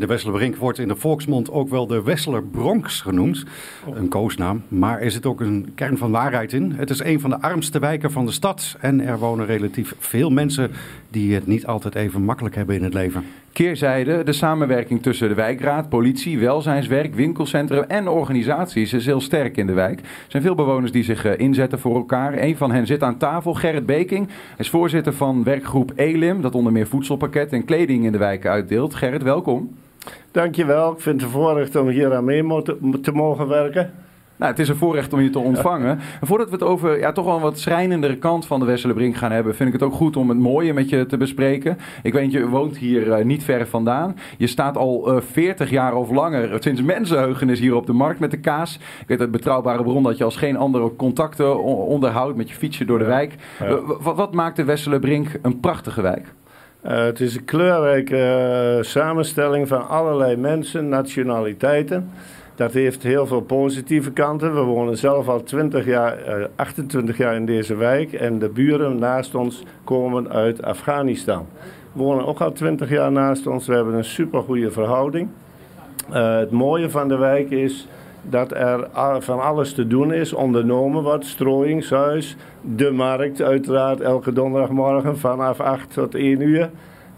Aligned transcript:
De 0.00 0.06
Wesselerbrink 0.06 0.56
wordt 0.56 0.78
in 0.78 0.88
de 0.88 0.96
volksmond 0.96 1.50
ook 1.50 1.68
wel 1.68 1.86
de 1.86 2.02
Wesseler 2.02 2.42
Bronx 2.42 3.00
genoemd. 3.00 3.44
Een 3.94 4.08
koosnaam, 4.08 4.62
maar 4.68 5.00
er 5.00 5.10
zit 5.10 5.26
ook 5.26 5.40
een 5.40 5.72
kern 5.74 5.98
van 5.98 6.10
waarheid 6.10 6.52
in. 6.52 6.72
Het 6.72 6.90
is 6.90 6.98
een 6.98 7.20
van 7.20 7.30
de 7.30 7.40
armste 7.40 7.78
wijken 7.78 8.10
van 8.10 8.26
de 8.26 8.32
stad. 8.32 8.76
En 8.80 9.00
er 9.00 9.18
wonen 9.18 9.46
relatief 9.46 9.94
veel 9.98 10.30
mensen 10.30 10.70
die 11.10 11.34
het 11.34 11.46
niet 11.46 11.66
altijd 11.66 11.94
even 11.94 12.22
makkelijk 12.22 12.54
hebben 12.54 12.76
in 12.76 12.82
het 12.82 12.94
leven. 12.94 13.24
Keerzijde, 13.52 14.22
de 14.22 14.32
samenwerking 14.32 15.02
tussen 15.02 15.28
de 15.28 15.34
wijkraad, 15.34 15.88
politie, 15.88 16.38
welzijnswerk, 16.38 17.14
winkelcentrum 17.14 17.84
en 17.88 18.08
organisaties 18.08 18.92
is 18.92 19.06
heel 19.06 19.20
sterk 19.20 19.56
in 19.56 19.66
de 19.66 19.72
wijk. 19.72 20.00
Er 20.00 20.06
zijn 20.28 20.42
veel 20.42 20.54
bewoners 20.54 20.92
die 20.92 21.04
zich 21.04 21.24
eh, 21.24 21.38
inzetten 21.38 21.78
voor 21.78 21.96
elkaar. 21.96 22.38
Een 22.38 22.56
van 22.56 22.72
hen 22.72 22.86
zit 22.86 23.02
aan 23.02 23.18
tafel, 23.18 23.54
Gerrit 23.54 23.86
Beking. 23.86 24.26
Hij 24.26 24.56
is 24.58 24.70
voorzitter 24.70 25.12
van 25.12 25.44
werkgroep 25.44 25.92
ELIM, 25.96 26.40
dat 26.40 26.54
onder 26.54 26.72
meer 26.72 26.86
voedselpakket 26.86 27.52
en 27.52 27.64
kleding 27.64 28.04
in 28.04 28.12
de 28.12 28.18
wijk 28.18 28.46
uitdeelt. 28.46 28.94
Gerrit, 28.94 29.22
welkom. 29.22 29.76
Dankjewel. 30.30 30.92
Ik 30.92 31.00
vind 31.00 31.20
het 31.20 31.24
een 31.24 31.36
voorrecht 31.36 31.76
om 31.76 31.88
hier 31.88 32.14
aan 32.14 32.24
mee 32.24 32.62
te 33.00 33.12
mogen 33.12 33.48
werken. 33.48 33.92
Nou, 34.40 34.52
het 34.52 34.60
is 34.60 34.68
een 34.68 34.76
voorrecht 34.76 35.12
om 35.12 35.20
je 35.20 35.30
te 35.30 35.38
ontvangen. 35.38 35.98
En 36.20 36.26
voordat 36.26 36.46
we 36.48 36.54
het 36.54 36.64
over 36.64 36.98
ja, 36.98 37.12
toch 37.12 37.24
wel 37.24 37.34
een 37.34 37.40
wat 37.40 37.58
schrijnendere 37.58 38.16
kant 38.16 38.46
van 38.46 38.60
de 38.60 38.66
Wesselenbrink 38.66 39.16
gaan 39.16 39.32
hebben, 39.32 39.54
vind 39.54 39.68
ik 39.68 39.80
het 39.80 39.82
ook 39.82 39.94
goed 39.94 40.16
om 40.16 40.28
het 40.28 40.38
mooie 40.38 40.72
met 40.72 40.88
je 40.88 41.06
te 41.06 41.16
bespreken. 41.16 41.78
Ik 42.02 42.12
weet, 42.12 42.32
je 42.32 42.48
woont 42.48 42.76
hier 42.76 43.06
uh, 43.06 43.24
niet 43.24 43.44
ver 43.44 43.66
vandaan. 43.66 44.16
Je 44.38 44.46
staat 44.46 44.76
al 44.76 45.10
uh, 45.10 45.16
eh, 45.16 45.22
40 45.22 45.70
jaar 45.70 45.94
of 45.94 46.10
langer, 46.10 46.62
sinds 46.62 46.82
mensenheugenis, 46.82 47.58
hier 47.58 47.74
op 47.74 47.86
de 47.86 47.92
markt 47.92 48.20
met 48.20 48.30
de 48.30 48.40
kaas. 48.40 48.74
Ik 49.00 49.08
weet 49.08 49.20
uit 49.20 49.30
betrouwbare 49.30 49.82
bron 49.82 50.02
dat 50.02 50.16
je 50.16 50.24
als 50.24 50.36
geen 50.36 50.56
andere 50.56 50.96
contacten 50.96 51.62
onderhoudt 51.64 52.36
met 52.36 52.48
je 52.48 52.54
fietsje 52.54 52.84
door 52.84 52.98
de 52.98 53.04
wijk. 53.04 53.34
Uh, 53.62 53.74
wat, 54.00 54.16
wat 54.16 54.34
maakt 54.34 54.56
de 54.56 54.64
Wesselenbrink 54.64 55.38
een 55.42 55.60
prachtige 55.60 56.02
wijk? 56.02 56.34
Uh, 56.86 57.04
het 57.04 57.20
is 57.20 57.36
een 57.36 57.44
kleurrijke 57.44 58.76
uh, 58.76 58.82
samenstelling 58.82 59.68
van 59.68 59.88
allerlei 59.88 60.36
mensen, 60.36 60.88
nationaliteiten. 60.88 62.10
Dat 62.54 62.72
heeft 62.72 63.02
heel 63.02 63.26
veel 63.26 63.40
positieve 63.40 64.10
kanten. 64.10 64.54
We 64.54 64.60
wonen 64.60 64.98
zelf 64.98 65.28
al 65.28 65.42
20 65.42 65.84
jaar, 65.84 66.38
uh, 66.40 66.44
28 66.56 67.16
jaar 67.16 67.34
in 67.34 67.46
deze 67.46 67.74
wijk. 67.74 68.12
En 68.12 68.38
de 68.38 68.48
buren 68.48 68.98
naast 68.98 69.34
ons 69.34 69.62
komen 69.84 70.30
uit 70.30 70.62
Afghanistan. 70.62 71.46
We 71.92 72.02
wonen 72.02 72.26
ook 72.26 72.40
al 72.40 72.52
20 72.52 72.90
jaar 72.90 73.12
naast 73.12 73.46
ons. 73.46 73.66
We 73.66 73.74
hebben 73.74 73.94
een 73.94 74.04
supergoeie 74.04 74.70
verhouding. 74.70 75.28
het 76.10 76.50
mooie 76.50 76.90
van 76.90 77.08
de 77.08 77.16
wijk 77.16 77.50
is 77.50 77.86
dat 78.22 78.52
er 78.52 78.88
van 79.18 79.40
alles 79.40 79.72
te 79.74 79.86
doen 79.86 80.12
is, 80.12 80.32
ondernomen 80.32 81.02
wordt. 81.02 81.26
Strooiingshuis, 81.26 82.36
de 82.60 82.90
markt 82.90 83.42
uiteraard 83.42 84.00
elke 84.00 84.32
donderdagmorgen 84.32 85.18
vanaf 85.18 85.60
8 85.60 85.92
tot 85.92 86.14
1 86.14 86.40
uur. 86.40 86.70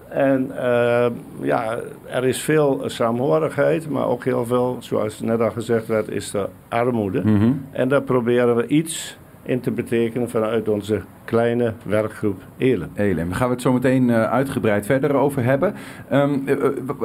En 0.08 0.50
uh, 0.50 1.06
ja, 1.40 1.78
er 2.06 2.24
is 2.24 2.40
veel 2.40 2.82
saamhorigheid, 2.86 3.88
maar 3.88 4.06
ook 4.06 4.24
heel 4.24 4.46
veel, 4.46 4.76
zoals 4.80 5.20
net 5.20 5.40
al 5.40 5.50
gezegd 5.50 5.86
werd, 5.86 6.08
is 6.08 6.34
er 6.34 6.48
armoede. 6.68 7.20
Mm 7.24 7.64
En 7.70 7.88
daar 7.88 8.02
proberen 8.02 8.56
we 8.56 8.66
iets 8.66 9.18
in 9.42 9.60
te 9.60 9.70
betekenen 9.70 10.30
vanuit 10.30 10.68
onze 10.68 11.00
kleine 11.32 11.72
werkgroep 11.84 12.40
ELEM. 12.58 12.90
ELEM, 12.94 13.28
daar 13.28 13.36
gaan 13.36 13.48
we 13.48 13.52
het 13.52 13.62
zo 13.62 13.72
meteen 13.72 14.08
uh, 14.08 14.30
uitgebreid 14.30 14.86
verder 14.86 15.14
over 15.14 15.44
hebben. 15.44 15.74
Um, 16.12 16.44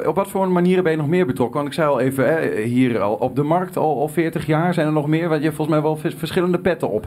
op 0.06 0.16
wat 0.16 0.28
voor 0.28 0.47
manieren 0.47 0.83
ben 0.83 0.92
je 0.92 0.97
nog 0.97 1.08
meer 1.08 1.25
betrokken? 1.25 1.56
Want 1.56 1.67
ik 1.67 1.73
zei 1.73 1.89
al 1.89 2.00
even, 2.00 2.28
hè, 2.28 2.61
hier 2.61 3.00
al 3.00 3.14
op 3.14 3.36
de 3.36 3.44
markt 3.44 3.78
al, 3.78 4.00
al 4.00 4.08
40 4.08 4.45
jaar. 4.45 4.73
Zijn 4.73 4.88
er 4.88 4.94
nog 4.94 5.08
meer? 5.08 5.28
Want 5.28 5.38
je 5.39 5.45
hebt 5.45 5.55
volgens 5.55 5.78
mij 5.78 5.86
wel 5.86 5.98
verschillende 6.17 6.59
petten 6.59 6.89
op. 6.89 7.05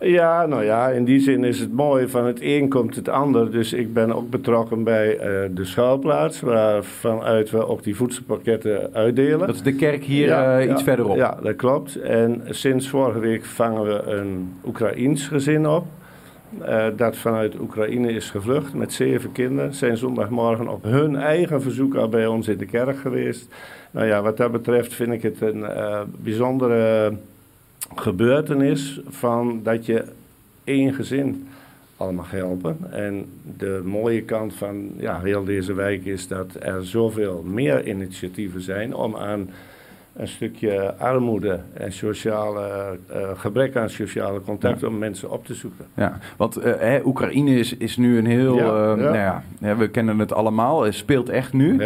Ja, 0.00 0.46
nou 0.46 0.64
ja, 0.64 0.88
in 0.88 1.04
die 1.04 1.20
zin 1.20 1.44
is 1.44 1.60
het 1.60 1.72
mooi. 1.72 2.08
Van 2.08 2.26
het 2.26 2.38
een 2.40 2.68
komt 2.68 2.96
het 2.96 3.08
ander. 3.08 3.50
Dus 3.50 3.72
ik 3.72 3.92
ben 3.92 4.12
ook 4.12 4.30
betrokken 4.30 4.84
bij 4.84 5.14
uh, 5.14 5.20
de 5.50 5.64
schuilplaats, 5.64 6.40
waar 6.40 6.84
vanuit 6.84 7.50
we 7.50 7.66
ook 7.66 7.82
die 7.82 7.96
voedselpakketten 7.96 8.90
uitdelen. 8.92 9.38
Dat 9.38 9.54
is 9.54 9.62
de 9.62 9.74
kerk 9.74 10.04
hier 10.04 10.26
ja, 10.26 10.60
uh, 10.60 10.70
iets 10.70 10.82
verderop. 10.82 11.16
Ja, 11.16 11.38
dat 11.42 11.56
klopt. 11.56 11.96
En 11.96 12.42
sinds 12.48 12.88
vorige 12.88 13.18
week 13.18 13.44
vangen 13.44 13.84
we 13.84 14.02
een 14.02 14.52
Oekraïens 14.66 15.28
gezin 15.28 15.68
op. 15.68 15.86
Uh, 16.60 16.86
dat 16.96 17.16
vanuit 17.16 17.60
Oekraïne 17.60 18.12
is 18.12 18.30
gevlucht 18.30 18.74
met 18.74 18.92
zeven 18.92 19.32
kinderen. 19.32 19.74
Zijn 19.74 19.96
zondagmorgen 19.96 20.68
op 20.68 20.82
hun 20.82 21.16
eigen 21.16 21.62
verzoek 21.62 21.94
al 21.94 22.08
bij 22.08 22.26
ons 22.26 22.48
in 22.48 22.58
de 22.58 22.66
kerk 22.66 22.98
geweest. 22.98 23.54
Nou 23.90 24.06
ja, 24.06 24.22
wat 24.22 24.36
dat 24.36 24.52
betreft 24.52 24.94
vind 24.94 25.12
ik 25.12 25.22
het 25.22 25.40
een 25.40 25.64
bijzondere 26.18 27.12
gebeurtenis 27.94 29.00
van 29.08 29.60
dat 29.62 29.86
je 29.86 30.04
één 30.64 30.94
gezin 30.94 31.48
al 31.96 32.12
mag 32.12 32.30
helpen. 32.30 32.76
En 32.90 33.26
de 33.56 33.80
mooie 33.84 34.22
kant 34.22 34.54
van 34.54 34.90
ja, 34.96 35.20
heel 35.20 35.44
deze 35.44 35.74
wijk 35.74 36.04
is 36.04 36.28
dat 36.28 36.46
er 36.58 36.86
zoveel 36.86 37.42
meer 37.46 37.86
initiatieven 37.86 38.60
zijn 38.60 38.94
om 38.94 39.16
aan 39.16 39.50
een 40.16 40.28
stukje 40.28 40.94
armoede 40.98 41.60
en 41.72 41.92
sociale, 41.92 42.98
uh, 43.10 43.16
gebrek 43.34 43.76
aan 43.76 43.90
sociale 43.90 44.40
contact 44.40 44.82
om 44.84 44.98
mensen 44.98 45.30
op 45.30 45.46
te 45.46 45.54
zoeken. 45.54 45.84
Ja, 45.94 46.18
want 46.36 46.66
uh, 46.66 47.06
Oekraïne 47.06 47.58
is, 47.58 47.76
is 47.76 47.96
nu 47.96 48.18
een 48.18 48.26
heel, 48.26 48.56
ja, 48.56 48.94
uh, 48.94 49.10
Nou 49.10 49.14
ja, 49.60 49.76
we 49.76 49.88
kennen 49.88 50.18
het 50.18 50.32
allemaal, 50.32 50.82
het 50.82 50.94
speelt 50.94 51.28
echt 51.28 51.52
nu. 51.52 51.80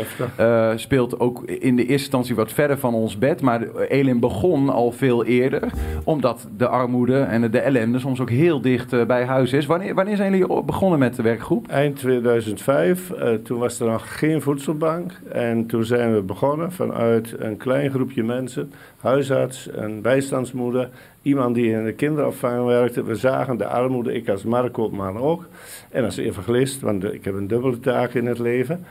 speelt 0.74 1.20
ook 1.20 1.44
in 1.44 1.76
de 1.76 1.82
eerste 1.82 1.92
instantie 1.92 2.34
wat 2.34 2.52
verder 2.52 2.78
van 2.78 2.94
ons 2.94 3.18
bed, 3.18 3.40
maar 3.40 3.76
Elin 3.76 4.20
begon 4.20 4.68
al 4.68 4.92
veel 4.92 5.24
eerder, 5.24 5.72
omdat 6.04 6.48
de 6.56 6.68
armoede 6.68 7.20
en 7.20 7.50
de 7.50 7.60
ellende 7.60 7.98
soms 7.98 8.20
ook 8.20 8.30
heel 8.30 8.60
dicht 8.60 9.06
bij 9.06 9.24
huis 9.24 9.52
is. 9.52 9.66
Wanneer, 9.66 9.94
wanneer 9.94 10.16
zijn 10.16 10.36
jullie 10.36 10.62
begonnen 10.62 10.98
met 10.98 11.16
de 11.16 11.22
werkgroep? 11.22 11.68
Eind 11.68 11.96
2005, 11.96 13.12
toen 13.42 13.58
was 13.58 13.80
er 13.80 13.86
nog 13.86 14.18
geen 14.18 14.42
voedselbank 14.42 15.12
en 15.32 15.66
toen 15.66 15.84
zijn 15.84 16.14
we 16.14 16.22
begonnen 16.22 16.72
vanuit 16.72 17.34
een 17.38 17.56
klein 17.56 17.90
groepje 17.90 18.17
mensen, 18.24 18.72
huisarts, 19.00 19.68
een 19.72 20.00
bijstandsmoeder, 20.00 20.88
iemand 21.22 21.54
die 21.54 21.70
in 21.70 21.84
de 21.84 21.92
kinderopvang 21.92 22.66
werkte. 22.66 23.04
We 23.04 23.14
zagen 23.14 23.56
de 23.56 23.66
armoede, 23.66 24.14
ik 24.14 24.28
als 24.28 24.44
marktkoopman 24.44 25.18
ook. 25.18 25.46
En 25.90 26.04
als 26.04 26.16
evangelist, 26.16 26.80
want 26.80 27.04
ik 27.04 27.24
heb 27.24 27.34
een 27.34 27.48
dubbele 27.48 27.80
taak 27.80 28.14
in 28.14 28.26
het 28.26 28.38
leven. 28.38 28.84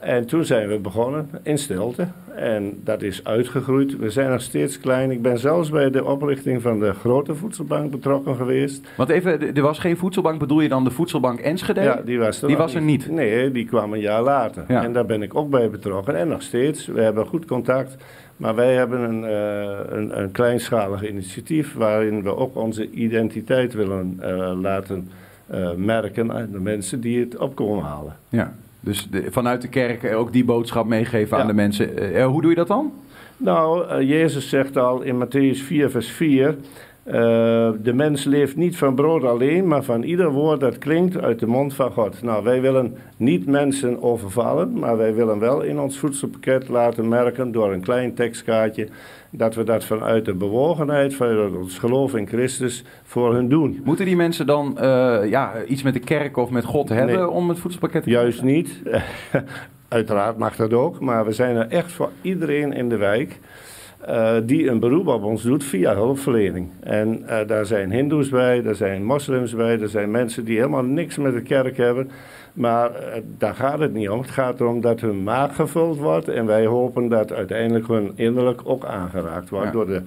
En 0.00 0.26
toen 0.26 0.44
zijn 0.44 0.68
we 0.68 0.78
begonnen 0.78 1.30
in 1.42 1.58
stilte. 1.58 2.08
En 2.34 2.80
dat 2.84 3.02
is 3.02 3.24
uitgegroeid. 3.24 3.96
We 3.96 4.10
zijn 4.10 4.30
nog 4.30 4.40
steeds 4.40 4.80
klein. 4.80 5.10
Ik 5.10 5.22
ben 5.22 5.38
zelfs 5.38 5.70
bij 5.70 5.90
de 5.90 6.04
oprichting 6.04 6.62
van 6.62 6.78
de 6.80 6.92
grote 6.92 7.34
voedselbank 7.34 7.90
betrokken 7.90 8.36
geweest. 8.36 8.88
Want 8.96 9.08
even, 9.08 9.54
er 9.54 9.62
was 9.62 9.78
geen 9.78 9.96
voedselbank. 9.96 10.38
Bedoel 10.38 10.60
je 10.60 10.68
dan 10.68 10.84
de 10.84 10.90
voedselbank 10.90 11.40
Enschede? 11.40 11.80
Ja, 11.80 12.00
die 12.04 12.18
was 12.18 12.42
er, 12.42 12.48
die 12.48 12.56
was 12.56 12.74
er 12.74 12.82
niet. 12.82 13.10
Nee, 13.10 13.50
die 13.50 13.64
kwam 13.64 13.92
een 13.92 14.00
jaar 14.00 14.22
later. 14.22 14.64
Ja. 14.68 14.84
En 14.84 14.92
daar 14.92 15.06
ben 15.06 15.22
ik 15.22 15.34
ook 15.34 15.50
bij 15.50 15.70
betrokken. 15.70 16.16
En 16.16 16.28
nog 16.28 16.42
steeds. 16.42 16.86
We 16.86 17.00
hebben 17.00 17.26
goed 17.26 17.44
contact. 17.44 17.96
Maar 18.40 18.54
wij 18.54 18.74
hebben 18.74 19.00
een, 19.00 19.22
uh, 19.22 19.98
een, 19.98 20.20
een, 20.20 20.30
kleinschalig 20.30 21.08
initiatief 21.08 21.74
waarin 21.74 22.22
we 22.22 22.36
ook 22.36 22.56
onze 22.56 22.90
identiteit 22.90 23.72
willen 23.72 24.20
uh, 24.22 24.52
laten 24.60 25.08
uh, 25.54 25.72
merken 25.74 26.32
aan 26.32 26.48
de 26.52 26.60
mensen 26.60 27.00
die 27.00 27.20
het 27.20 27.36
opkomen 27.36 27.84
halen. 27.84 28.16
Ja, 28.28 28.54
dus 28.80 29.08
de, 29.10 29.26
vanuit 29.30 29.62
de 29.62 29.68
kerk 29.68 30.14
ook 30.14 30.32
die 30.32 30.44
boodschap 30.44 30.86
meegeven 30.86 31.36
ja. 31.36 31.42
aan 31.42 31.48
de 31.48 31.54
mensen. 31.54 32.22
hoe 32.22 32.40
doe 32.40 32.50
je 32.50 32.56
dat 32.56 32.68
dan? 32.68 32.92
Nou, 33.36 34.04
Jezus 34.04 34.48
zegt 34.48 34.76
al 34.76 35.02
in 35.02 35.24
Matthäus 35.24 35.58
4, 35.64 35.90
vers 35.90 36.10
4. 36.10 36.56
Uh, 37.06 37.14
de 37.82 37.92
mens 37.94 38.24
leeft 38.24 38.56
niet 38.56 38.76
van 38.76 38.94
brood 38.94 39.24
alleen, 39.24 39.66
maar 39.66 39.82
van 39.82 40.02
ieder 40.02 40.30
woord 40.30 40.60
dat 40.60 40.78
klinkt 40.78 41.20
uit 41.20 41.38
de 41.38 41.46
mond 41.46 41.74
van 41.74 41.92
God. 41.92 42.22
Nou, 42.22 42.44
wij 42.44 42.60
willen 42.60 42.96
niet 43.16 43.46
mensen 43.46 44.02
overvallen, 44.02 44.78
maar 44.78 44.96
wij 44.96 45.14
willen 45.14 45.38
wel 45.38 45.62
in 45.62 45.80
ons 45.80 45.98
voedselpakket 45.98 46.68
laten 46.68 47.08
merken 47.08 47.52
door 47.52 47.72
een 47.72 47.80
klein 47.80 48.14
tekstkaartje 48.14 48.88
dat 49.30 49.54
we 49.54 49.64
dat 49.64 49.84
vanuit 49.84 50.24
de 50.24 50.34
bewogenheid, 50.34 51.14
vanuit 51.14 51.56
ons 51.56 51.78
geloof 51.78 52.14
in 52.14 52.26
Christus 52.26 52.84
voor 53.02 53.34
hun 53.34 53.48
doen. 53.48 53.80
Moeten 53.84 54.04
die 54.04 54.16
mensen 54.16 54.46
dan 54.46 54.76
uh, 54.80 55.28
ja, 55.28 55.64
iets 55.64 55.82
met 55.82 55.94
de 55.94 56.00
kerk 56.00 56.36
of 56.36 56.50
met 56.50 56.64
God 56.64 56.88
hebben 56.88 57.16
nee, 57.16 57.28
om 57.28 57.48
het 57.48 57.58
voedselpakket 57.58 58.02
te 58.02 58.10
Juist 58.10 58.42
niet. 58.42 58.82
Uiteraard 59.88 60.38
mag 60.38 60.56
dat 60.56 60.72
ook, 60.72 61.00
maar 61.00 61.24
we 61.24 61.32
zijn 61.32 61.56
er 61.56 61.68
echt 61.68 61.92
voor 61.92 62.10
iedereen 62.22 62.72
in 62.72 62.88
de 62.88 62.96
wijk. 62.96 63.38
Uh, 64.08 64.32
die 64.42 64.68
een 64.68 64.80
beroep 64.80 65.06
op 65.06 65.22
ons 65.22 65.42
doet 65.42 65.64
via 65.64 65.94
hulpverlening. 65.94 66.68
En 66.80 67.22
uh, 67.22 67.38
daar 67.46 67.66
zijn 67.66 67.90
hindoes 67.90 68.28
bij, 68.28 68.62
daar 68.62 68.74
zijn 68.74 69.04
moslims 69.04 69.54
bij, 69.54 69.80
er 69.80 69.88
zijn 69.88 70.10
mensen 70.10 70.44
die 70.44 70.56
helemaal 70.56 70.82
niks 70.82 71.16
met 71.16 71.34
de 71.34 71.42
kerk 71.42 71.76
hebben. 71.76 72.10
Maar 72.52 72.90
uh, 72.90 73.22
daar 73.38 73.54
gaat 73.54 73.78
het 73.78 73.92
niet 73.92 74.08
om. 74.08 74.20
Het 74.20 74.30
gaat 74.30 74.60
erom 74.60 74.80
dat 74.80 75.00
hun 75.00 75.22
maag 75.22 75.54
gevuld 75.54 75.98
wordt. 75.98 76.28
En 76.28 76.46
wij 76.46 76.66
hopen 76.66 77.08
dat 77.08 77.32
uiteindelijk 77.32 77.86
hun 77.86 78.12
innerlijk 78.14 78.60
ook 78.64 78.84
aangeraakt 78.84 79.48
wordt 79.48 79.66
ja. 79.66 79.72
door 79.72 79.86
de 79.86 80.02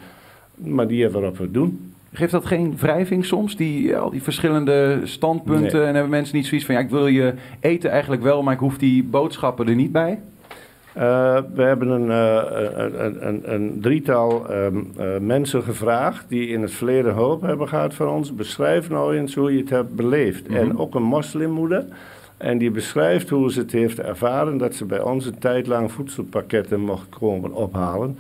manier 0.56 1.12
waarop 1.12 1.38
we 1.38 1.44
het 1.44 1.54
doen. 1.54 1.94
Geeft 2.14 2.32
dat 2.32 2.46
geen 2.46 2.78
wrijving 2.78 3.26
soms, 3.26 3.56
die, 3.56 3.98
al 3.98 4.10
die 4.10 4.24
verschillende 4.24 5.00
standpunten? 5.04 5.80
Nee. 5.80 5.88
En 5.88 5.94
hebben 5.94 6.12
mensen 6.12 6.36
niet 6.36 6.46
zoiets 6.46 6.66
van, 6.66 6.76
ja, 6.76 6.82
ik 6.82 6.90
wil 6.90 7.08
je 7.08 7.34
eten 7.60 7.90
eigenlijk 7.90 8.22
wel, 8.22 8.44
maar 8.44 8.54
ik 8.54 8.60
hoef 8.60 8.78
die 8.78 9.04
boodschappen 9.04 9.68
er 9.68 9.76
niet 9.76 9.92
bij? 9.92 10.20
Uh, 10.98 11.40
we 11.54 11.62
hebben 11.62 11.90
een, 11.90 12.08
uh, 12.08 12.42
een, 12.76 13.28
een, 13.28 13.54
een 13.54 13.78
drietal 13.82 14.52
um, 14.52 14.92
uh, 15.00 15.18
mensen 15.18 15.64
gevraagd 15.64 16.26
die 16.28 16.48
in 16.48 16.62
het 16.62 16.72
verleden 16.72 17.14
hulp 17.14 17.42
hebben 17.42 17.68
gehad 17.68 17.94
van 17.94 18.08
ons. 18.08 18.36
Beschrijf 18.36 18.90
nou 18.90 19.18
eens 19.18 19.36
hoe 19.36 19.54
je 19.54 19.60
het 19.60 19.70
hebt 19.70 19.96
beleefd. 19.96 20.48
Mm 20.48 20.56
-hmm. 20.56 20.70
En 20.70 20.78
ook 20.78 20.96
een 20.96 21.04
moslimmoeder. 21.04 21.86
En 22.38 22.58
die 22.58 22.72
beschrijft 22.72 23.30
hoe 23.30 23.52
ze 23.52 23.60
het 23.60 23.72
heeft 23.72 24.00
ervaren 24.00 24.58
dat 24.58 24.76
ze 24.76 24.86
bij 24.86 25.02
ons 25.02 25.26
een 25.26 25.40
tijd 25.40 25.68
lang 25.68 25.92
voedselpakketten 25.92 26.80
mocht 26.80 27.10
komen 27.10 27.54
ophalen. 27.54 28.18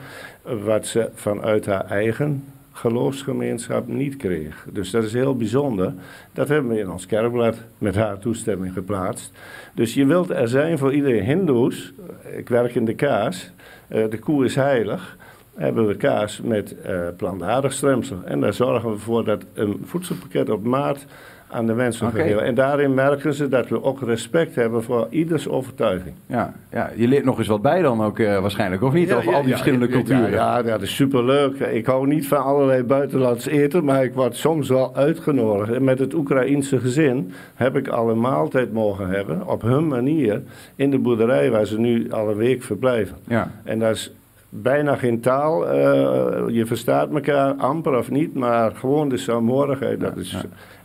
Wat 0.63 0.85
ze 0.85 1.09
vanuit 1.13 1.65
haar 1.65 1.85
eigen 1.85 2.43
geloofsgemeenschap 2.73 3.87
niet 3.87 4.15
kreeg. 4.15 4.65
Dus 4.71 4.91
dat 4.91 5.03
is 5.03 5.13
heel 5.13 5.35
bijzonder. 5.35 5.93
Dat 6.33 6.47
hebben 6.47 6.71
we 6.71 6.79
in 6.79 6.91
ons 6.91 7.05
kerkblad 7.05 7.57
met 7.77 7.95
haar 7.95 8.19
toestemming 8.19 8.73
geplaatst. 8.73 9.31
Dus 9.73 9.93
je 9.93 10.05
wilt 10.05 10.29
er 10.29 10.47
zijn 10.47 10.77
voor 10.77 10.93
iedereen. 10.93 11.23
Hindoes, 11.23 11.93
ik 12.37 12.49
werk 12.49 12.75
in 12.75 12.85
de 12.85 12.95
kaas, 12.95 13.51
uh, 13.89 14.09
de 14.09 14.19
koe 14.19 14.45
is 14.45 14.55
heilig. 14.55 15.17
Hebben 15.53 15.87
we 15.87 15.95
kaas 15.95 16.41
met 16.41 16.75
uh, 16.85 17.07
plantaardig 17.17 17.73
stremsel. 17.73 18.23
En 18.25 18.39
daar 18.39 18.53
zorgen 18.53 18.91
we 18.91 18.97
voor 18.97 19.25
dat 19.25 19.45
een 19.53 19.81
voedselpakket 19.83 20.49
op 20.49 20.63
maat 20.63 21.05
aan 21.53 21.65
de 21.65 21.73
mensen 21.73 22.07
okay. 22.07 22.21
gegeven. 22.21 22.43
En 22.43 22.55
daarin 22.55 22.93
merken 22.93 23.33
ze 23.33 23.47
dat 23.47 23.67
we 23.67 23.83
ook 23.83 24.01
respect 24.01 24.55
hebben 24.55 24.83
voor 24.83 25.07
ieders 25.09 25.47
overtuiging. 25.47 26.15
Ja, 26.25 26.53
ja 26.71 26.91
je 26.95 27.07
leert 27.07 27.25
nog 27.25 27.37
eens 27.37 27.47
wat 27.47 27.61
bij 27.61 27.81
dan 27.81 28.03
ook 28.03 28.19
uh, 28.19 28.39
waarschijnlijk, 28.39 28.81
of 28.81 28.93
niet? 28.93 29.09
Ja, 29.09 29.15
over 29.15 29.33
al 29.33 29.39
die 29.39 29.49
ja, 29.49 29.55
verschillende 29.57 29.87
culturen. 29.87 30.31
Ja, 30.31 30.61
dat 30.61 30.81
is 30.81 30.95
superleuk. 30.95 31.59
Ik 31.59 31.85
hou 31.85 32.07
niet 32.07 32.27
van 32.27 32.43
allerlei 32.43 32.83
buitenlands 32.83 33.47
eten, 33.47 33.83
maar 33.83 34.03
ik 34.03 34.13
word 34.13 34.35
soms 34.35 34.69
wel 34.69 34.95
uitgenodigd. 34.95 35.71
En 35.71 35.83
met 35.83 35.99
het 35.99 36.13
Oekraïense 36.13 36.79
gezin 36.79 37.33
heb 37.55 37.75
ik 37.75 37.87
al 37.87 38.09
een 38.09 38.19
maaltijd 38.19 38.73
mogen 38.73 39.09
hebben, 39.09 39.47
op 39.47 39.61
hun 39.61 39.87
manier, 39.87 40.41
in 40.75 40.91
de 40.91 40.97
boerderij 40.97 41.51
waar 41.51 41.65
ze 41.65 41.79
nu 41.79 42.11
al 42.11 42.29
een 42.29 42.37
week 42.37 42.63
verblijven. 42.63 43.17
Ja. 43.27 43.51
En 43.63 43.79
dat 43.79 43.95
is 43.95 44.11
bijna 44.49 44.95
geen 44.95 45.19
taal. 45.19 45.63
Uh, 45.65 45.73
je 46.47 46.65
verstaat 46.65 47.13
elkaar 47.13 47.53
amper 47.53 47.97
of 47.97 48.11
niet, 48.11 48.33
maar 48.33 48.71
gewoon 48.75 49.09
de 49.09 49.17
saamhorigheid. 49.17 49.99
Dat 49.99 50.17
is, 50.17 50.37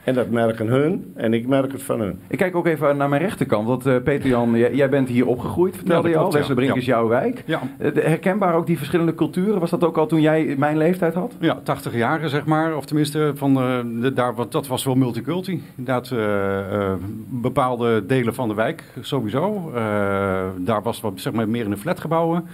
en 0.09 0.15
dat 0.15 0.31
merken 0.31 0.67
hun 0.67 1.13
en 1.15 1.35
ik 1.35 1.47
merk 1.47 1.73
het 1.73 1.83
van 1.83 2.01
hun. 2.01 2.21
Ik 2.29 2.39
kijk 2.39 2.57
ook 2.57 2.67
even 2.67 2.97
naar 2.97 3.09
mijn 3.09 3.23
rechterkant. 3.23 3.67
Want 3.67 3.87
uh, 3.87 3.97
Peter-Jan, 4.05 4.59
jij 4.59 4.89
bent 4.89 5.09
hier 5.09 5.27
opgegroeid, 5.27 5.77
vertelde 5.77 6.09
ja, 6.09 6.15
je 6.15 6.21
al. 6.21 6.61
Ja. 6.61 6.75
is 6.75 6.85
jouw 6.85 7.09
wijk. 7.09 7.43
Ja. 7.47 7.61
Uh, 7.81 7.91
herkenbaar 7.95 8.55
ook 8.55 8.67
die 8.67 8.77
verschillende 8.77 9.15
culturen? 9.15 9.61
Was 9.61 9.71
dat 9.71 9.85
ook 9.85 9.97
al 9.97 10.07
toen 10.07 10.21
jij 10.21 10.55
mijn 10.59 10.77
leeftijd 10.77 11.15
had? 11.15 11.35
Ja, 11.41 11.61
80 11.63 11.95
jaren 11.95 12.31
zeg 12.31 12.45
maar. 12.45 12.77
Of 12.77 12.85
tenminste, 12.85 13.33
van, 13.35 13.55
de, 14.01 14.13
daar, 14.15 14.35
dat 14.49 14.67
was 14.67 14.85
wel 14.85 14.95
multiculti. 14.95 15.63
Inderdaad, 15.77 16.15
bepaalde 17.29 18.07
delen 18.07 18.35
van 18.35 18.49
de 18.49 18.55
wijk 18.55 18.85
sowieso. 19.01 19.71
daar 20.57 20.83
was 20.83 21.01
wat 21.01 21.13
zeg 21.17 21.33
maar, 21.33 21.49
meer 21.49 21.65
in 21.65 21.71
de 21.71 21.77
flatgebouwen. 21.77 22.45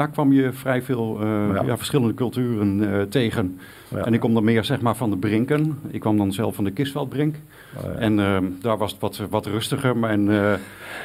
Daar 0.00 0.10
kwam 0.10 0.32
je 0.32 0.52
vrij 0.52 0.82
veel 0.82 1.18
ja. 1.26 1.62
Ja, 1.62 1.76
verschillende 1.76 2.14
culturen 2.14 3.06
tegen. 3.08 3.58
En 4.04 4.14
ik 4.14 4.20
kom 4.20 4.34
dan 4.34 4.44
meer 4.44 4.64
zeg 4.64 4.80
maar, 4.80 4.96
van 4.96 5.10
de 5.10 5.16
Brinken. 5.16 5.78
Ik 5.90 6.00
kwam 6.00 6.16
dan 6.16 6.32
zelf 6.32 6.54
van 6.54 6.64
de 6.64 6.70
Kisveldbrink. 6.70 7.36
Oh, 7.76 8.02
en 8.02 8.18
uh, 8.18 8.38
daar 8.60 8.78
was 8.78 8.92
het 8.92 9.00
wat, 9.00 9.20
wat 9.30 9.46
rustiger. 9.46 9.96
Maar 9.96 10.10
en, 10.10 10.28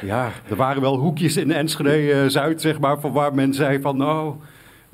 ja, 0.02 0.30
er 0.48 0.56
waren 0.56 0.82
wel 0.82 0.96
hoekjes 0.96 1.36
in 1.36 1.52
Enschede-Zuid, 1.52 2.60
zeg 2.60 2.80
maar, 2.80 3.00
van 3.00 3.12
waar 3.12 3.34
men 3.34 3.54
zei 3.54 3.80
van... 3.80 3.96
nou 3.96 4.34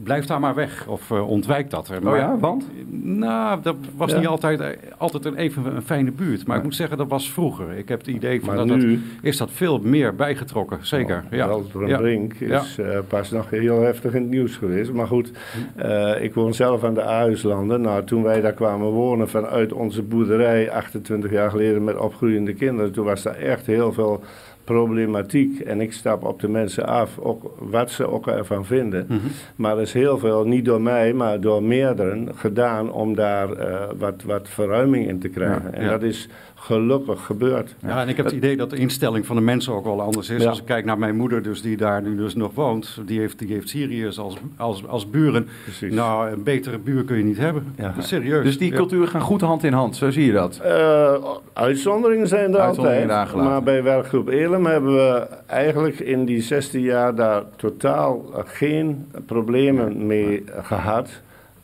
blijf 0.03 0.27
daar 0.27 0.41
maar 0.41 0.55
weg 0.55 0.87
of 0.87 1.11
uh, 1.11 1.29
ontwijk 1.29 1.71
dat. 1.71 1.89
Maar, 2.03 2.13
oh 2.13 2.19
ja, 2.19 2.39
want? 2.39 2.67
Nou, 3.03 3.63
dat 3.63 3.77
was 3.97 4.11
ja. 4.11 4.19
niet 4.19 4.27
altijd, 4.27 4.61
eh, 4.61 4.69
altijd 4.99 5.25
een 5.25 5.37
even 5.37 5.77
een 5.77 5.83
fijne 5.83 6.11
buurt. 6.11 6.47
Maar 6.47 6.57
ja. 6.57 6.63
ik 6.63 6.69
moet 6.69 6.77
zeggen, 6.77 6.97
dat 6.97 7.09
was 7.09 7.31
vroeger. 7.31 7.73
Ik 7.73 7.89
heb 7.89 7.99
het 7.99 8.09
idee 8.09 8.41
van 8.45 8.57
dat, 8.57 8.67
nu, 8.67 8.91
dat 8.91 9.01
is 9.23 9.37
dat 9.37 9.51
veel 9.51 9.79
meer 9.79 10.15
bijgetrokken. 10.15 10.79
Zeker, 10.81 11.25
oh, 11.25 11.37
ja. 11.37 11.59
ja. 11.87 11.97
Brink 11.97 12.35
is 12.35 12.79
uh, 12.79 12.99
pas 13.09 13.31
nog 13.31 13.51
heel 13.51 13.81
heftig 13.81 14.15
in 14.15 14.23
het 14.23 14.31
nieuws 14.31 14.57
geweest. 14.57 14.93
Maar 14.93 15.07
goed, 15.07 15.31
uh, 15.79 16.23
ik 16.23 16.35
woon 16.35 16.55
zelf 16.55 16.85
aan 16.85 16.95
de 16.95 17.03
Aarhuslanden. 17.03 17.81
Nou, 17.81 18.05
toen 18.05 18.23
wij 18.23 18.41
daar 18.41 18.53
kwamen 18.53 18.89
wonen 18.89 19.29
vanuit 19.29 19.73
onze 19.73 20.03
boerderij 20.03 20.71
28 20.71 21.31
jaar 21.31 21.51
geleden 21.51 21.85
met 21.85 21.97
opgroeiende 21.97 22.55
kinderen... 22.55 22.93
toen 22.93 23.05
was 23.05 23.23
daar 23.23 23.37
echt 23.37 23.67
heel 23.67 23.93
veel 23.93 24.23
problematiek. 24.65 25.61
En 25.61 25.81
ik 25.81 25.93
stap 25.93 26.25
op 26.25 26.41
de 26.41 26.49
mensen 26.49 26.87
af, 26.87 27.19
ook 27.19 27.55
wat 27.59 27.91
ze 27.91 28.07
ook 28.07 28.27
ervan 28.27 28.65
vinden. 28.65 29.07
Mm 29.09 29.19
-hmm. 29.19 29.31
Maar 29.57 29.77
er 29.77 29.83
is 29.83 29.93
heel 29.93 30.19
veel, 30.19 30.45
niet 30.45 30.65
door 30.65 30.81
mij, 30.81 31.13
maar 31.13 31.41
door 31.41 31.63
meerdere, 31.63 32.25
gedaan 32.35 32.93
om 32.93 33.15
daar 33.15 33.51
uh, 33.51 33.81
wat, 33.99 34.23
wat 34.23 34.49
verruiming 34.49 35.09
in 35.09 35.19
te 35.19 35.29
krijgen. 35.29 35.71
Ja, 35.71 35.77
en 35.77 35.85
ja. 35.85 35.91
dat 35.91 36.03
is 36.03 36.29
gelukkig 36.63 37.25
gebeurd. 37.25 37.75
Ja, 37.87 38.01
en 38.01 38.09
ik 38.09 38.17
heb 38.17 38.25
het 38.25 38.35
idee 38.35 38.57
dat 38.57 38.71
de 38.71 38.77
instelling 38.77 39.27
van 39.27 39.37
de 39.37 39.43
mensen 39.43 39.73
ook 39.73 39.85
wel 39.85 40.01
anders 40.01 40.31
is. 40.31 40.43
Ja. 40.43 40.49
Als 40.49 40.59
ik 40.59 40.65
kijk 40.65 40.85
naar 40.85 40.99
mijn 40.99 41.17
moeder, 41.17 41.43
dus 41.43 41.63
die 41.63 41.77
daar 41.77 42.03
nu 42.03 42.17
dus 42.17 42.35
nog 42.35 42.55
woont, 42.55 43.01
die 43.07 43.19
heeft, 43.19 43.39
die 43.39 43.53
heeft 43.53 43.69
Syriërs 43.69 44.19
als, 44.19 44.37
als, 44.57 44.87
als 44.87 45.11
buren. 45.11 45.49
Precies. 45.63 45.93
Nou, 45.93 46.31
een 46.31 46.43
betere 46.43 46.79
buur 46.79 47.05
kun 47.05 47.17
je 47.17 47.25
niet 47.25 47.39
hebben. 47.39 47.75
Ja. 47.77 47.95
Serieus. 47.99 48.45
Dus 48.45 48.59
die 48.59 48.73
culturen 48.73 49.09
gaan 49.09 49.21
goed 49.21 49.41
hand 49.41 49.65
in 49.65 49.73
hand, 49.73 49.97
zo 49.97 50.11
zie 50.11 50.27
je 50.27 50.33
dat? 50.33 50.61
Uh, 50.65 51.15
uitzonderingen 51.53 52.29
zijn 52.29 52.55
er 52.55 52.61
uitzonderingen 52.61 53.19
altijd. 53.19 53.43
Maar 53.43 53.63
bij 53.63 53.83
werkgroep 53.83 54.29
Elem 54.29 54.67
hebben 54.67 54.95
we 54.95 55.27
eigenlijk 55.47 55.99
in 55.99 56.25
die 56.25 56.43
16 56.43 56.81
jaar 56.81 57.15
daar 57.15 57.43
totaal 57.57 58.25
geen 58.45 59.07
problemen 59.27 60.07
mee 60.07 60.45
gehad. 60.63 61.11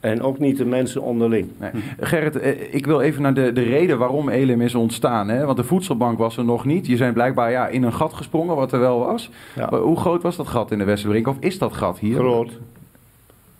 En 0.00 0.22
ook 0.22 0.38
niet 0.38 0.56
de 0.56 0.64
mensen 0.64 1.02
onderling. 1.02 1.48
Nee. 1.58 1.70
Gerrit, 2.00 2.36
eh, 2.36 2.74
ik 2.74 2.86
wil 2.86 3.00
even 3.00 3.22
naar 3.22 3.34
de, 3.34 3.52
de 3.52 3.62
reden 3.62 3.98
waarom 3.98 4.28
Elim 4.28 4.60
is 4.60 4.74
ontstaan. 4.74 5.28
Hè? 5.28 5.44
Want 5.44 5.56
de 5.56 5.64
voedselbank 5.64 6.18
was 6.18 6.36
er 6.36 6.44
nog 6.44 6.64
niet. 6.64 6.86
Je 6.86 6.96
zijn 6.96 7.12
blijkbaar 7.12 7.50
ja, 7.50 7.66
in 7.66 7.82
een 7.82 7.92
gat 7.92 8.12
gesprongen, 8.12 8.56
wat 8.56 8.72
er 8.72 8.80
wel 8.80 8.98
was. 8.98 9.30
Ja. 9.54 9.78
Hoe 9.78 9.96
groot 9.96 10.22
was 10.22 10.36
dat 10.36 10.48
gat 10.48 10.70
in 10.70 10.78
de 10.78 10.84
Westerbrink? 10.84 11.28
Of 11.28 11.36
is 11.40 11.58
dat 11.58 11.72
gat 11.72 11.98
hier? 11.98 12.16
Groot. 12.16 12.58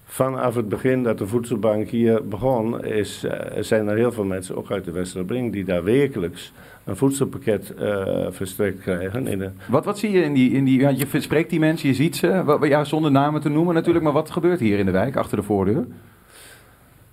Vanaf 0.05 0.55
het 0.55 0.69
begin 0.69 1.02
dat 1.02 1.19
de 1.19 1.26
voedselbank 1.26 1.88
hier 1.88 2.29
begon, 2.29 2.85
is, 2.85 3.25
uh, 3.25 3.32
zijn 3.61 3.88
er 3.88 3.96
heel 3.96 4.12
veel 4.12 4.25
mensen, 4.25 4.56
ook 4.56 4.70
uit 4.70 4.85
de 4.85 4.90
Westerbrink, 4.90 5.52
die 5.52 5.64
daar 5.64 5.85
wekelijks 5.85 6.52
een 6.85 6.96
voedselpakket 6.96 7.75
uh, 7.81 8.26
verstrekt 8.31 8.81
krijgen. 8.81 9.26
In 9.26 9.38
de... 9.38 9.50
wat, 9.69 9.85
wat 9.85 9.99
zie 9.99 10.11
je 10.11 10.23
in 10.23 10.32
die, 10.32 10.50
in 10.52 10.64
die... 10.64 10.82
Want 10.82 11.00
je 11.00 11.20
spreekt 11.20 11.50
die 11.50 11.58
mensen, 11.58 11.88
je 11.88 11.94
ziet 11.94 12.17
ze, 12.17 12.58
ja, 12.61 12.85
zonder 12.85 13.11
namen 13.11 13.40
te 13.40 13.49
noemen 13.49 13.75
natuurlijk, 13.75 14.05
maar 14.05 14.14
wat 14.14 14.31
gebeurt 14.31 14.61
hier 14.61 14.79
in 14.79 14.87
de 14.87 14.93
wijk, 14.93 15.17
achter 15.17 15.37
de 15.37 15.43
voordeur? 15.43 15.87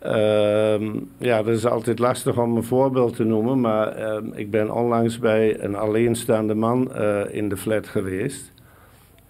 Uh, 0.03 0.93
ja, 1.17 1.43
dat 1.43 1.55
is 1.55 1.65
altijd 1.65 1.99
lastig 1.99 2.37
om 2.37 2.55
een 2.55 2.63
voorbeeld 2.63 3.15
te 3.15 3.23
noemen, 3.23 3.59
maar 3.59 3.99
uh, 3.99 4.17
ik 4.33 4.51
ben 4.51 4.71
onlangs 4.71 5.19
bij 5.19 5.63
een 5.63 5.75
alleenstaande 5.75 6.53
man 6.53 6.91
uh, 6.95 7.21
in 7.29 7.49
de 7.49 7.57
flat 7.57 7.87
geweest. 7.87 8.51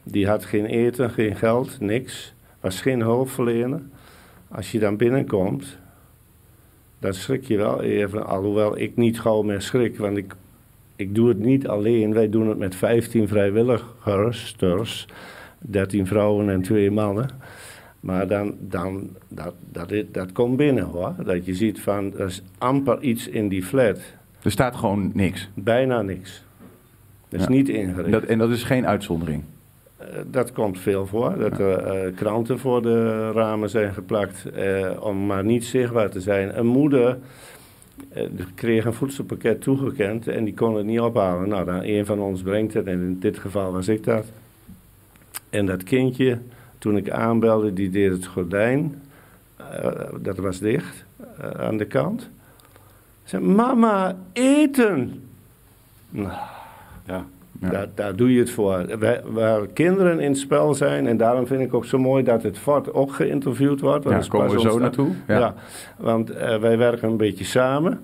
Die 0.03 0.27
had 0.27 0.45
geen 0.45 0.65
eten, 0.65 1.09
geen 1.09 1.35
geld, 1.35 1.79
niks, 1.79 2.33
was 2.59 2.81
geen 2.81 3.01
hulpverlener. 3.01 3.81
Als 4.47 4.71
je 4.71 4.79
dan 4.79 4.97
binnenkomt, 4.97 5.77
dan 6.99 7.13
schrik 7.13 7.45
je 7.45 7.57
wel 7.57 7.81
even, 7.81 8.25
alhoewel 8.25 8.77
ik 8.77 8.95
niet 8.95 9.19
gauw 9.19 9.41
meer 9.41 9.61
schrik, 9.61 9.97
want 9.97 10.17
ik, 10.17 10.33
ik 10.95 11.15
doe 11.15 11.27
het 11.27 11.39
niet 11.39 11.67
alleen. 11.67 12.13
Wij 12.13 12.29
doen 12.29 12.47
het 12.47 12.57
met 12.57 12.75
15 12.75 13.27
vrijwilligers, 13.27 14.55
13 15.59 16.07
vrouwen 16.07 16.49
en 16.49 16.61
2 16.61 16.91
mannen. 16.91 17.29
Maar 18.05 18.27
dan, 18.27 18.55
dan 18.59 19.09
dat, 19.27 19.53
dat, 19.71 19.93
dat 20.11 20.31
komt 20.31 20.57
binnen 20.57 20.83
hoor. 20.83 21.13
Dat 21.23 21.45
je 21.45 21.53
ziet 21.53 21.81
van, 21.81 22.13
er 22.17 22.25
is 22.25 22.41
amper 22.57 23.01
iets 23.01 23.27
in 23.27 23.47
die 23.47 23.63
flat. 23.63 23.99
Er 24.41 24.51
staat 24.51 24.75
gewoon 24.75 25.11
niks? 25.13 25.49
Bijna 25.53 26.01
niks. 26.01 26.43
Dat 27.29 27.39
is 27.39 27.45
ja. 27.45 27.51
niet 27.51 27.69
ingericht. 27.69 28.11
Dat, 28.11 28.23
en 28.23 28.37
dat 28.37 28.49
is 28.49 28.63
geen 28.63 28.87
uitzondering? 28.87 29.43
Uh, 30.01 30.07
dat 30.31 30.51
komt 30.51 30.79
veel 30.79 31.05
voor. 31.05 31.37
Dat 31.37 31.59
er 31.59 32.07
uh, 32.07 32.15
kranten 32.15 32.59
voor 32.59 32.81
de 32.81 33.31
ramen 33.31 33.69
zijn 33.69 33.93
geplakt. 33.93 34.45
Uh, 34.57 34.89
om 34.99 35.25
maar 35.25 35.43
niet 35.43 35.65
zichtbaar 35.65 36.09
te 36.09 36.21
zijn. 36.21 36.57
Een 36.59 36.67
moeder 36.67 37.17
kreeg 38.55 38.85
een 38.85 38.93
voedselpakket 38.93 39.61
toegekend 39.61 40.27
en 40.27 40.43
die 40.43 40.53
kon 40.53 40.75
het 40.75 40.85
niet 40.85 40.99
ophalen. 40.99 41.49
Nou, 41.49 41.65
dan 41.65 41.83
een 41.83 42.05
van 42.05 42.19
ons 42.19 42.41
brengt 42.41 42.73
het 42.73 42.87
en 42.87 43.01
in 43.01 43.19
dit 43.19 43.37
geval 43.37 43.71
was 43.71 43.87
ik 43.87 44.03
dat. 44.03 44.25
En 45.49 45.65
dat 45.65 45.83
kindje 45.83 46.39
toen 46.77 46.97
ik 46.97 47.09
aanbelde, 47.09 47.73
die 47.73 47.89
deed 47.89 48.11
het 48.11 48.25
gordijn, 48.25 49.01
uh, 49.59 49.91
dat 50.21 50.37
was 50.37 50.59
dicht, 50.59 51.05
uh, 51.41 51.49
aan 51.49 51.77
de 51.77 51.85
kant. 51.85 52.29
Zei, 53.23 53.43
mama, 53.43 54.15
eten! 54.33 55.23
Nou, 56.09 56.33
ja. 57.05 57.25
Ja. 57.59 57.69
Daar, 57.69 57.87
daar, 57.95 58.15
doe 58.15 58.33
je 58.33 58.39
het 58.39 58.49
voor. 58.49 58.97
Waar, 58.99 59.21
waar, 59.25 59.67
kinderen 59.67 60.19
in 60.19 60.29
het 60.29 60.39
spel 60.39 60.73
zijn, 60.73 61.07
en 61.07 61.17
daarom 61.17 61.47
vind 61.47 61.61
ik 61.61 61.73
ook 61.73 61.85
zo 61.85 61.97
mooi 61.97 62.23
dat 62.23 62.43
het 62.43 62.57
fort 62.57 62.93
ook 62.93 63.13
geïnterviewd 63.13 63.79
wordt. 63.79 64.03
Ja, 64.03 64.09
daar 64.09 64.27
komen 64.27 64.51
we 64.51 64.59
zo 64.59 64.79
naartoe. 64.79 65.11
Ja, 65.27 65.37
ja 65.37 65.53
want 65.97 66.31
uh, 66.31 66.57
wij 66.57 66.77
werken 66.77 67.09
een 67.09 67.17
beetje 67.17 67.43
samen. 67.43 67.99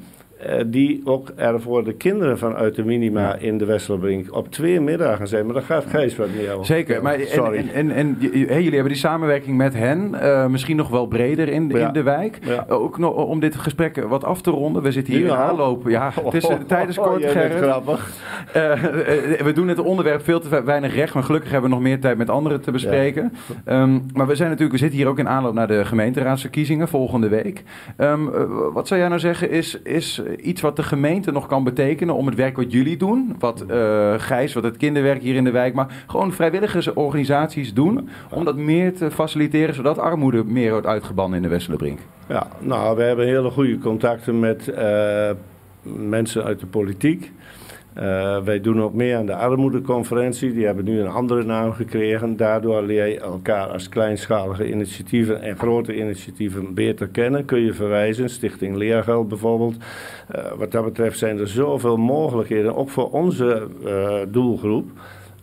Uh, 0.50 0.62
die 0.66 1.02
ook 1.04 1.32
er 1.36 1.62
voor 1.62 1.84
de 1.84 1.94
kinderen 1.94 2.38
vanuit 2.38 2.76
de 2.76 2.84
minima 2.84 3.36
in 3.36 3.58
de 3.58 3.66
Westerbrink 3.66 4.36
op 4.36 4.52
twee 4.52 4.80
middagen 4.80 5.28
zijn. 5.28 5.46
Maar 5.46 5.54
daar 5.54 5.64
gaat 5.64 5.86
Gijs 5.86 6.16
wat 6.16 6.28
meer 6.36 6.54
over. 6.54 6.66
Zeker, 6.66 7.02
maar 7.02 7.20
Sorry. 7.20 7.58
en, 7.58 7.70
en, 7.74 7.92
en, 7.92 8.18
en 8.20 8.32
hey, 8.32 8.64
jullie 8.64 8.74
hebben 8.74 8.88
die 8.88 8.96
samenwerking 8.96 9.58
met 9.58 9.74
hen, 9.74 10.12
uh, 10.14 10.48
misschien 10.48 10.76
nog 10.76 10.90
wel 10.90 11.08
breder 11.08 11.48
in, 11.48 11.70
ja. 11.70 11.88
in 11.88 11.94
de 11.94 12.04
wijk. 12.04 12.40
Ja. 12.42 12.66
Uh, 12.70 12.82
ook 12.82 12.98
nog 12.98 13.14
om 13.14 13.40
dit 13.40 13.56
gesprek 13.56 14.04
wat 14.08 14.24
af 14.24 14.42
te 14.42 14.50
ronden. 14.50 14.82
We 14.82 14.92
zitten 14.92 15.14
hier 15.14 15.26
in 15.26 15.32
aanloop. 15.32 15.90
Ja, 15.90 16.12
het 16.24 16.34
is, 16.34 16.48
de 16.48 16.66
tijd 16.66 16.90
is 16.90 16.96
kort, 16.96 17.24
oh, 17.24 17.30
grappig. 17.30 18.12
we 19.44 19.52
doen 19.54 19.68
het 19.68 19.80
onderwerp 19.80 20.24
veel 20.24 20.40
te 20.40 20.64
weinig 20.64 20.96
recht, 20.96 21.14
maar 21.14 21.24
gelukkig 21.24 21.52
hebben 21.52 21.70
we 21.70 21.76
nog 21.76 21.86
meer 21.86 22.00
tijd 22.00 22.18
met 22.18 22.30
anderen 22.30 22.62
te 22.62 22.72
bespreken. 22.72 23.34
Um, 23.66 24.06
maar 24.14 24.28
we 24.28 24.36
zijn 24.36 24.50
natuurlijk, 24.50 24.72
we 24.72 24.84
zitten 24.84 25.00
hier 25.00 25.08
ook 25.08 25.20
in 25.20 25.30
aanloop 25.30 25.54
naar 25.54 25.68
de 25.68 25.86
gemeenteraadsverkiezingen 25.86 26.88
volgende 26.88 27.30
week. 27.30 27.64
Um, 27.98 28.30
wat 28.74 28.88
zou 28.88 29.00
jij 29.00 29.10
nou 29.10 29.20
zeggen 29.20 29.50
is... 29.50 29.80
is 29.84 30.22
iets 30.40 30.62
wat 30.62 30.76
de 30.76 30.84
gemeente 30.84 31.32
nog 31.32 31.48
kan 31.48 31.64
betekenen 31.64 32.16
om 32.16 32.26
het 32.26 32.36
werk 32.36 32.56
wat 32.56 32.72
jullie 32.72 32.98
doen, 32.98 33.36
wat 33.40 33.66
uh, 33.70 34.14
Gijs, 34.18 34.54
wat 34.54 34.64
het 34.64 34.78
kinderwerk 34.78 35.22
hier 35.22 35.36
in 35.36 35.44
de 35.44 35.52
wijk, 35.52 35.74
maar 35.74 36.04
gewoon 36.08 36.34
vrijwilligersorganisaties 36.34 37.74
doen, 37.74 38.10
om 38.30 38.46
dat 38.46 38.56
meer 38.56 38.94
te 38.94 39.12
faciliteren, 39.12 39.76
zodat 39.76 39.98
armoede 39.98 40.44
meer 40.44 40.72
wordt 40.72 40.88
uitgebannen 40.88 41.38
in 41.38 41.44
de 41.44 41.50
Westerlebrink? 41.50 42.00
Ja, 42.28 42.48
nou, 42.60 42.98
we 42.98 43.04
hebben 43.04 43.26
hele 43.26 43.50
goede 43.50 43.78
contacten 43.78 44.40
met 44.40 44.68
uh, 44.68 45.30
mensen 45.84 46.44
uit 46.44 46.60
de 46.60 46.66
politiek. 46.66 47.32
Uh, 47.98 48.44
wij 48.44 48.62
doen 48.62 48.82
ook 48.82 48.94
mee 48.94 49.16
aan 49.16 49.26
de 49.26 49.36
armoedeconferentie. 49.36 50.54
Die 50.54 50.66
hebben 50.66 50.86
nu 50.86 51.00
een 51.00 51.08
andere 51.08 51.44
naam 51.44 51.72
gekregen. 51.72 52.38
Daardoor 52.38 52.84
leer 52.84 53.06
je 53.06 53.20
elkaar 53.20 53.68
als 53.68 53.90
kleinschalige 53.90 54.70
initiatieven 54.70 55.42
en 55.42 55.58
grote 55.58 55.96
initiatieven 55.96 56.74
beter 56.74 57.08
kennen. 57.08 57.46
Kun 57.46 57.60
je 57.60 57.74
verwijzen, 57.74 58.30
Stichting 58.30 58.76
Leergeld 58.76 59.28
bijvoorbeeld. 59.28 59.76
Uh, 60.36 60.52
wat 60.58 60.72
dat 60.72 60.84
betreft 60.84 61.18
zijn 61.18 61.40
er 61.40 61.48
zoveel 61.48 61.98
mogelijkheden, 61.98 62.76
ook 62.76 62.90
voor 62.90 63.10
onze 63.10 63.68
uh, 63.86 64.20
doelgroep. 64.28 64.90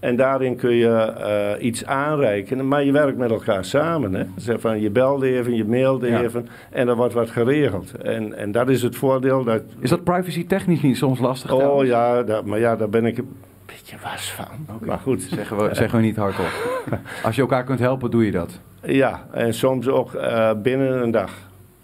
En 0.00 0.17
daarin 0.17 0.57
kun 0.57 0.75
je 0.75 1.14
uh, 1.59 1.64
iets 1.64 1.85
aanreiken, 1.85 2.69
maar 2.69 2.85
je 2.85 2.93
werkt 2.93 3.19
met 3.19 3.31
elkaar 3.31 3.64
samen. 3.64 4.14
Hè? 4.14 4.25
Zeg 4.37 4.61
van, 4.61 4.81
je 4.81 4.90
belt 4.90 5.23
even, 5.23 5.55
je 5.55 5.64
mailt 5.64 6.02
even 6.02 6.49
en 6.71 6.88
er 6.88 6.97
wordt 6.97 7.14
wat 7.14 7.31
geregeld. 7.31 7.93
En, 7.93 8.37
en 8.37 8.52
dat 8.52 8.69
is 8.69 8.83
het 8.83 8.97
voordeel. 8.97 9.45
Dat... 9.45 9.62
Is 9.81 9.90
dat 9.90 10.05
privacy 10.05 10.47
technisch 10.47 10.83
niet 10.83 10.97
soms 10.97 11.19
lastig? 11.19 11.52
Oh 11.52 11.85
ja, 11.85 12.23
dat, 12.23 12.45
maar 12.45 12.59
ja, 12.59 12.76
daar 12.76 12.88
ben 12.88 13.07
ik 13.07 13.19
een 13.19 13.37
beetje 13.67 13.97
was 14.02 14.33
van. 14.33 14.75
Okay. 14.75 14.88
Maar 14.88 14.99
goed. 14.99 15.23
Zeggen 15.23 15.57
we, 15.57 15.75
zeggen 15.75 15.99
we 15.99 16.05
niet 16.05 16.17
hardop. 16.17 16.52
Als 17.25 17.35
je 17.37 17.40
elkaar 17.40 17.64
kunt 17.64 17.78
helpen, 17.78 18.11
doe 18.11 18.25
je 18.25 18.31
dat. 18.31 18.61
Ja, 18.83 19.26
en 19.33 19.55
soms 19.55 19.88
ook 19.88 20.14
uh, 20.14 20.50
binnen 20.62 21.02
een 21.02 21.11
dag. 21.11 21.33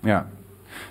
Ja. 0.01 0.27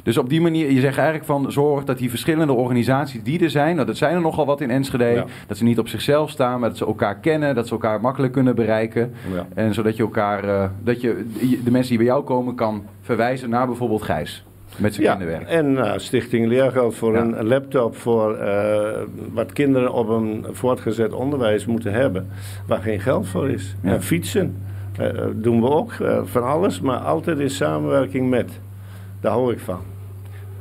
Dus 0.04 0.18
op 0.18 0.30
die 0.30 0.42
manier, 0.42 0.72
je 0.72 0.80
zegt 0.80 0.98
eigenlijk 0.98 1.26
van 1.26 1.52
zorg 1.52 1.84
dat 1.84 1.98
die 1.98 2.10
verschillende 2.10 2.54
organisaties 2.54 3.24
die 3.24 3.44
er 3.44 3.50
zijn, 3.50 3.76
nou, 3.76 3.88
dat 3.88 3.98
zijn 3.98 4.16
er 4.16 4.22
nogal 4.22 4.46
wat 4.46 4.62
in 4.62 4.70
Enschede, 4.70 5.04
ja. 5.06 5.26
dat 5.48 5.58
ze 5.58 5.64
niet 5.64 5.80
op 5.80 5.88
zichzelf 5.88 6.30
staan, 6.30 6.60
maar 6.60 6.70
dat 6.70 6.78
ze 6.78 6.86
elkaar 6.86 7.16
kennen, 7.16 7.56
dat 7.56 7.68
ze 7.68 7.74
elkaar 7.74 8.02
makkelijk 8.02 8.34
kunnen 8.34 8.56
bereiken. 8.56 9.14
Ja. 9.34 9.48
En 9.54 9.74
zodat 9.74 9.96
je 9.96 10.04
elkaar, 10.04 10.46
uh, 10.46 10.64
dat 10.84 11.02
je 11.02 11.30
de 11.64 11.72
mensen 11.72 11.90
die 11.90 11.98
bij 11.98 12.08
jou 12.08 12.24
komen 12.24 12.56
kan 12.56 12.84
verwijzen 13.02 13.50
naar 13.50 13.68
bijvoorbeeld 13.68 14.02
Gijs. 14.02 14.46
Met 14.78 14.94
zijn 14.94 15.06
ja, 15.06 15.16
kinderwerk. 15.16 15.48
En 15.48 15.72
uh, 15.72 15.94
Stichting 15.96 16.48
Leergeld 16.48 16.96
voor 16.96 17.14
ja. 17.14 17.22
een 17.22 17.46
laptop 17.46 17.96
voor 17.96 18.38
uh, 18.38 18.90
wat 19.34 19.54
kinderen 19.54 19.94
op 19.94 20.10
een 20.10 20.46
voortgezet 20.52 21.14
onderwijs 21.14 21.66
moeten 21.66 21.94
hebben, 21.94 22.28
waar 22.68 22.82
geen 22.82 23.00
geld 23.00 23.28
voor 23.28 23.50
is. 23.50 23.76
Ja. 23.82 23.92
En 23.92 24.04
fietsen 24.04 24.56
uh, 25.00 25.08
doen 25.36 25.62
we 25.62 25.70
ook 25.70 25.94
van 26.24 26.44
alles, 26.44 26.82
maar 26.82 26.98
altijd 26.98 27.40
in 27.40 27.50
samenwerking 27.50 28.30
met. 28.30 28.60
Daar 29.24 29.32
hou 29.32 29.52
ik 29.52 29.60
van. 29.60 29.80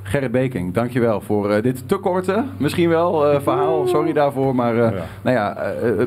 Gerrit 0.02 0.31
Beking, 0.31 0.75
dankjewel 0.75 1.21
voor 1.21 1.50
uh, 1.50 1.62
dit 1.62 1.88
te 1.88 1.97
korte, 1.97 2.45
misschien 2.57 2.88
wel, 2.88 3.33
uh, 3.33 3.40
verhaal. 3.40 3.87
Sorry 3.87 4.12
daarvoor, 4.12 4.54
maar 4.54 4.75
uh, 4.75 4.81
ja. 4.81 5.04
nou 5.23 5.37
ja, 5.37 5.57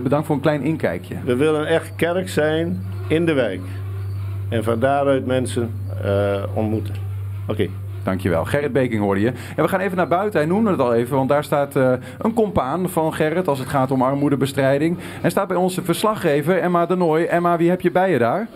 bedankt 0.03 0.25
voor 0.25 0.35
een 0.35 0.41
klein 0.41 0.61
inkijkje. 0.61 1.15
We 1.23 1.35
willen 1.35 1.65
echt 1.65 1.95
kerk 1.95 2.29
zijn 2.29 2.83
in 3.07 3.25
de 3.25 3.33
wijk. 3.33 3.61
En 4.49 4.63
van 4.63 4.79
daaruit 4.79 5.25
mensen 5.25 5.71
ontmoeten. 6.53 6.95
Oké. 7.43 7.51
Okay. 7.51 7.69
Dankjewel. 8.03 8.45
Gerrit 8.45 8.73
Beking 8.73 9.01
hoorde 9.01 9.21
je. 9.21 9.31
En 9.55 9.63
we 9.63 9.67
gaan 9.67 9.79
even 9.79 9.97
naar 9.97 10.07
buiten. 10.07 10.39
Hij 10.39 10.49
noemde 10.49 10.69
het 10.69 10.79
al 10.79 10.93
even, 10.93 11.15
want 11.15 11.29
daar 11.29 11.43
staat 11.43 11.75
uh, 11.75 11.91
een 12.17 12.33
compaan 12.33 12.89
van 12.89 13.13
Gerrit 13.13 13.47
als 13.47 13.59
het 13.59 13.67
gaat 13.67 13.91
om 13.91 14.01
armoedebestrijding. 14.01 14.97
En 15.21 15.31
staat 15.31 15.47
bij 15.47 15.57
onze 15.57 15.83
verslaggever 15.83 16.57
Emma 16.57 16.85
de 16.85 16.95
Nooy. 16.95 17.23
Emma, 17.23 17.57
wie 17.57 17.69
heb 17.69 17.81
je 17.81 17.91
bij 17.91 18.11
je 18.11 18.17
daar? 18.17 18.47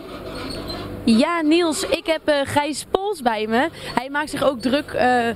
Ja, 1.04 1.40
Niels, 1.40 1.86
ik 1.86 2.06
heb 2.06 2.28
uh, 2.28 2.34
Gijs 2.44 2.86
Pols 2.90 3.22
bij 3.22 3.46
me. 3.48 3.68
Hij 3.94 4.08
maakt 4.10 4.30
zich 4.30 4.42
ook 4.42 4.60
druk 4.60 4.92
uh, 4.92 5.28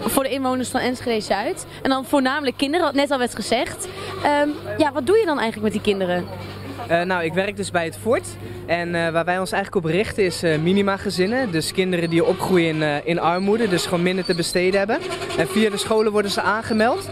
voor 0.00 0.22
de 0.22 0.28
inwoners 0.28 0.68
van 0.68 0.80
Enschede 0.80 1.20
Zuid. 1.20 1.66
En 1.82 1.90
dan 1.90 2.04
voornamelijk 2.04 2.56
kinderen, 2.56 2.86
wat 2.86 2.94
net 2.94 3.10
al 3.10 3.18
werd 3.18 3.34
gezegd. 3.34 3.88
Um, 4.42 4.54
ja, 4.78 4.92
wat 4.92 5.06
doe 5.06 5.18
je 5.18 5.24
dan 5.24 5.38
eigenlijk 5.38 5.72
met 5.72 5.72
die 5.72 5.94
kinderen? 5.94 6.26
Uh, 6.90 7.02
nou, 7.02 7.24
ik 7.24 7.32
werk 7.32 7.56
dus 7.56 7.70
bij 7.70 7.84
het 7.84 7.98
Fort. 8.02 8.26
En 8.66 8.92
waar 8.92 9.24
wij 9.24 9.38
ons 9.38 9.52
eigenlijk 9.52 9.84
op 9.84 9.90
richten 9.92 10.24
is 10.24 10.44
uh, 10.44 10.58
minima-gezinnen. 10.58 11.50
Dus 11.50 11.72
kinderen 11.72 12.10
die 12.10 12.24
opgroeien 12.24 13.04
in 13.04 13.20
armoede, 13.20 13.68
dus 13.68 13.84
gewoon 13.84 14.02
minder 14.02 14.24
te 14.24 14.34
besteden 14.34 14.78
hebben. 14.78 14.98
En 15.38 15.48
via 15.48 15.70
de 15.70 15.76
scholen 15.76 16.12
worden 16.12 16.30
ze 16.30 16.40
aangemeld. 16.40 17.08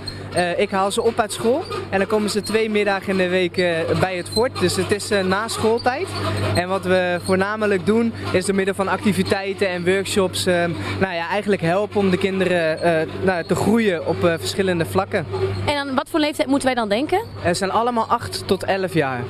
Ik 0.56 0.70
haal 0.70 0.90
ze 0.90 1.02
op 1.02 1.20
uit 1.20 1.32
school 1.32 1.64
en 1.90 1.98
dan 1.98 2.06
komen 2.06 2.30
ze 2.30 2.42
twee 2.42 2.70
middagen 2.70 3.08
in 3.08 3.16
de 3.16 3.28
week 3.28 3.54
bij 4.00 4.16
het 4.16 4.28
fort. 4.28 4.60
Dus 4.60 4.76
het 4.76 4.90
is 4.90 5.08
na 5.24 5.48
schooltijd. 5.48 6.08
En 6.54 6.68
wat 6.68 6.84
we 6.84 7.20
voornamelijk 7.24 7.86
doen 7.86 8.12
is 8.32 8.44
door 8.44 8.54
middel 8.54 8.74
van 8.74 8.88
activiteiten 8.88 9.68
en 9.68 9.84
workshops 9.84 10.44
nou 10.44 11.14
ja, 11.14 11.28
eigenlijk 11.28 11.62
helpen 11.62 12.00
om 12.00 12.10
de 12.10 12.18
kinderen 12.18 12.78
nou, 13.24 13.44
te 13.44 13.54
groeien 13.54 14.06
op 14.06 14.16
verschillende 14.20 14.84
vlakken. 14.84 15.26
En 15.66 15.76
aan 15.76 15.94
wat 15.94 16.08
voor 16.10 16.20
leeftijd 16.20 16.48
moeten 16.48 16.66
wij 16.66 16.76
dan 16.76 16.88
denken? 16.88 17.22
Er 17.44 17.54
zijn 17.54 17.70
allemaal 17.70 18.06
8 18.06 18.42
tot 18.46 18.64
11 18.64 18.94
jaar. 18.94 19.22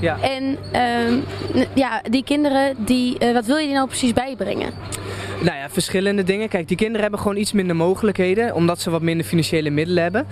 Ja. 0.00 0.16
En 0.20 0.58
uh, 0.74 1.64
ja, 1.74 2.02
die 2.10 2.24
kinderen, 2.24 2.74
die, 2.78 3.24
uh, 3.24 3.32
wat 3.32 3.46
wil 3.46 3.56
je 3.56 3.66
die 3.66 3.74
nou 3.74 3.86
precies 3.86 4.12
bijbrengen? 4.12 4.72
Nou 5.42 5.56
ja, 5.56 5.70
verschillende 5.70 6.22
dingen. 6.22 6.48
Kijk, 6.48 6.68
die 6.68 6.76
kinderen 6.76 7.02
hebben 7.02 7.20
gewoon 7.20 7.36
iets 7.36 7.52
minder 7.52 7.76
mogelijkheden, 7.76 8.54
omdat 8.54 8.80
ze 8.80 8.90
wat 8.90 9.02
minder 9.02 9.26
financiële 9.26 9.70
middelen 9.70 10.02
hebben. 10.02 10.26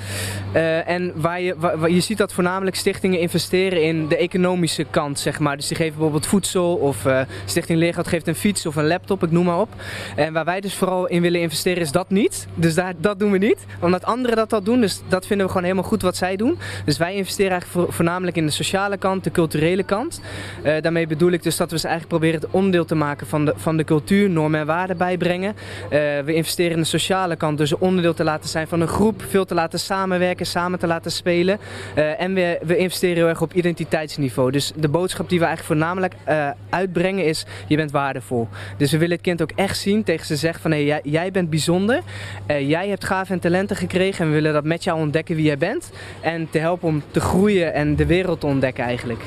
Uh, 0.55 0.89
en 0.89 1.13
waar 1.15 1.41
je, 1.41 1.55
waar, 1.57 1.91
je 1.91 2.01
ziet 2.01 2.19
dat 2.19 2.33
voornamelijk 2.33 2.77
stichtingen 2.77 3.21
investeren 3.21 3.83
in 3.83 4.09
de 4.09 4.17
economische 4.17 4.85
kant, 4.91 5.19
zeg 5.19 5.39
maar. 5.39 5.57
Dus 5.57 5.67
die 5.67 5.77
geven 5.77 5.93
bijvoorbeeld 5.93 6.27
voedsel 6.27 6.75
of 6.75 7.05
uh, 7.05 7.21
Stichting 7.45 7.79
Leergeld 7.79 8.09
geeft 8.09 8.27
een 8.27 8.35
fiets 8.35 8.67
of 8.67 8.77
een 8.77 8.87
laptop, 8.87 9.23
ik 9.23 9.31
noem 9.31 9.45
maar 9.45 9.61
op. 9.61 9.69
En 10.17 10.33
waar 10.33 10.45
wij 10.45 10.61
dus 10.61 10.75
vooral 10.75 11.07
in 11.07 11.23
willen 11.23 11.41
investeren 11.41 11.83
is 11.83 11.93
dat 11.93 12.11
niet. 12.11 12.47
Dus 12.55 12.75
daar, 12.75 12.95
dat 12.99 13.19
doen 13.19 13.31
we 13.31 13.39
niet. 13.39 13.67
Omdat 13.81 14.05
anderen 14.05 14.37
dat 14.37 14.53
al 14.53 14.63
doen, 14.63 14.81
dus 14.81 15.01
dat 15.09 15.27
vinden 15.27 15.47
we 15.47 15.53
gewoon 15.53 15.67
helemaal 15.69 15.89
goed 15.89 16.03
wat 16.03 16.17
zij 16.17 16.37
doen. 16.37 16.59
Dus 16.85 16.99
wij 16.99 17.15
investeren 17.15 17.51
eigenlijk 17.51 17.87
voor, 17.87 17.95
voornamelijk 17.95 18.37
in 18.37 18.47
de 18.47 18.53
sociale 18.53 18.97
kant, 18.97 19.25
de 19.25 19.31
culturele 19.31 19.83
kant. 19.83 20.21
Uh, 20.65 20.81
daarmee 20.81 21.07
bedoel 21.07 21.31
ik 21.31 21.43
dus 21.43 21.57
dat 21.57 21.71
we 21.71 21.79
ze 21.79 21.89
eigenlijk 21.89 22.19
proberen 22.19 22.41
het 22.41 22.51
onderdeel 22.51 22.85
te 22.85 22.95
maken 22.95 23.27
van 23.27 23.45
de, 23.45 23.53
van 23.57 23.77
de 23.77 23.85
cultuur, 23.85 24.31
normen 24.31 24.61
en 24.61 24.67
waarden 24.67 24.99
bijbrengen. 25.01 25.55
Uh, 25.85 25.91
we 26.25 26.35
investeren 26.35 26.73
in 26.73 26.83
de 26.83 26.87
sociale 26.87 27.37
kant, 27.37 27.59
dus 27.59 27.79
onderdeel 27.79 28.15
te 28.15 28.25
laten 28.25 28.49
zijn 28.49 28.69
van 28.69 28.81
een 28.81 28.89
groep, 28.89 29.23
veel 29.29 29.45
te 29.45 29.55
laten 29.55 29.79
samenwerken, 29.79 30.47
samen 30.47 30.79
te 30.79 30.87
laten 30.87 31.13
spelen. 31.13 31.59
Uh, 31.97 32.21
en 32.21 32.35
we, 32.35 32.59
we 32.63 32.77
investeren 32.77 33.17
heel 33.17 33.29
erg 33.29 33.43
op 33.43 33.53
identiteitsniveau. 33.53 34.51
Dus 34.51 34.73
de 34.77 34.89
boodschap 34.89 35.29
die 35.29 35.39
we 35.39 35.45
eigenlijk 35.45 35.81
voornamelijk 35.81 36.15
uh, 36.29 36.51
uitbrengen 36.71 37.25
is, 37.25 37.45
je 37.67 37.77
bent 37.77 37.91
waardevol. 37.91 38.49
Dus 38.77 38.93
we 38.93 38.99
willen 38.99 39.15
het 39.15 39.25
kind 39.25 39.43
ook 39.43 39.53
echt 39.55 39.79
zien, 39.79 40.03
tegen 40.03 40.27
ze 40.27 40.37
zeggen 40.37 40.63
van, 40.63 40.71
hey, 40.71 40.85
jij, 40.85 41.01
jij 41.05 41.31
bent 41.31 41.51
bijzonder, 41.51 42.01
jij 42.47 42.89
hebt 42.89 43.05
gaven 43.05 43.35
en 43.35 43.41
talenten 43.41 43.77
gekregen 43.77 44.25
en 44.25 44.29
we 44.29 44.35
willen 44.35 44.53
dat 44.53 44.65
met 44.65 44.85
jou 44.85 44.99
ontdekken 44.99 45.37
wie 45.37 45.45
jij 45.45 45.59
bent. 45.59 45.91
En 46.21 46.51
te 46.51 46.59
helpen 46.59 46.89
om 46.89 47.03
te 47.11 47.21
groeien 47.21 47.75
en 47.75 47.97
de 47.97 48.07
wereld 48.07 48.41
te 48.41 48.47
ontdekken 48.47 48.85
eigenlijk. 48.85 49.23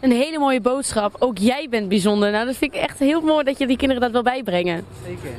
Een 0.00 0.12
hele 0.12 0.38
mooie 0.38 0.60
boodschap. 0.60 1.16
Ook 1.18 1.38
jij 1.38 1.66
bent 1.70 1.88
bijzonder. 1.88 2.30
Nou, 2.30 2.46
dat 2.46 2.56
vind 2.56 2.74
ik 2.74 2.80
echt 2.80 2.98
heel 2.98 3.20
mooi 3.20 3.44
dat 3.44 3.58
je 3.58 3.66
die 3.66 3.76
kinderen 3.76 4.02
dat 4.02 4.12
wil 4.12 4.22
bijbrengen. 4.22 4.84
Zeker. 5.04 5.30